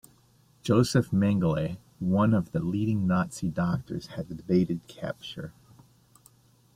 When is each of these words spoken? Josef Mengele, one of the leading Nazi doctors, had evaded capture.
Josef 0.63 1.11
Mengele, 1.11 1.77
one 1.99 2.33
of 2.33 2.53
the 2.53 2.59
leading 2.59 3.05
Nazi 3.05 3.49
doctors, 3.49 4.07
had 4.07 4.31
evaded 4.31 4.87
capture. 4.87 5.53